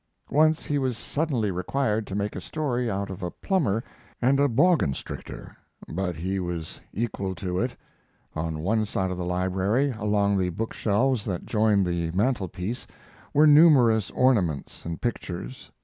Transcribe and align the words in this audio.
Once 0.31 0.65
he 0.65 0.79
was 0.79 0.97
suddenly 0.97 1.51
required 1.51 2.07
to 2.07 2.15
make 2.15 2.35
a 2.35 2.41
story 2.41 2.89
out 2.89 3.11
of 3.11 3.21
a 3.21 3.29
plumber 3.29 3.83
and 4.19 4.39
a 4.39 4.47
"bawgunstrictor," 4.47 5.55
but 5.87 6.15
he 6.15 6.39
was 6.39 6.81
equal 6.91 7.35
to 7.35 7.59
it. 7.59 7.75
On 8.35 8.63
one 8.63 8.83
side 8.85 9.11
of 9.11 9.17
the 9.19 9.23
library, 9.25 9.91
along 9.91 10.39
the 10.39 10.49
book 10.49 10.73
shelves 10.73 11.23
that 11.25 11.45
joined 11.45 11.85
the 11.85 12.09
mantelpiece, 12.13 12.87
were 13.31 13.45
numerous 13.45 14.09
ornaments 14.09 14.87
and 14.87 14.99
pictures. 14.99 15.69